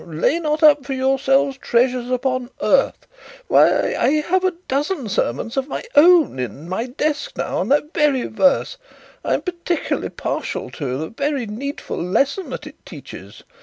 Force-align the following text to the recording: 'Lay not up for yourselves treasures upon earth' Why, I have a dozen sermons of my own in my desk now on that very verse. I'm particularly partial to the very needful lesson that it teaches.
'Lay 0.03 0.39
not 0.39 0.63
up 0.63 0.83
for 0.83 0.93
yourselves 0.93 1.57
treasures 1.59 2.09
upon 2.09 2.49
earth' 2.59 3.05
Why, 3.47 3.93
I 3.93 4.21
have 4.21 4.43
a 4.43 4.55
dozen 4.67 5.07
sermons 5.09 5.57
of 5.57 5.67
my 5.67 5.83
own 5.93 6.39
in 6.39 6.67
my 6.67 6.87
desk 6.87 7.37
now 7.37 7.57
on 7.59 7.69
that 7.69 7.93
very 7.93 8.25
verse. 8.25 8.77
I'm 9.23 9.43
particularly 9.43 10.09
partial 10.09 10.71
to 10.71 10.97
the 10.97 11.09
very 11.09 11.45
needful 11.45 12.01
lesson 12.01 12.49
that 12.49 12.65
it 12.65 12.83
teaches. 12.83 13.43